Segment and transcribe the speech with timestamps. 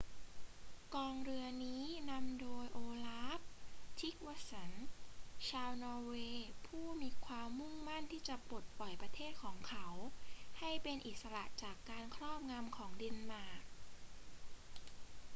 [0.95, 3.39] กองเรือนี้นำโดยโอลาฟ
[3.97, 4.71] ทริกวัสสัน
[5.49, 9.85] ชาวนอร์เวย์ผู้มีความุ่งมั่นที่จะปลดปล่อยประเทศของเขา
[10.59, 13.61] ให้เป็นอิสระจากการครอบงำของเดนมาร์ก